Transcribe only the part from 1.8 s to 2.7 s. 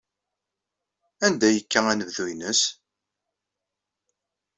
anebdu-nnes?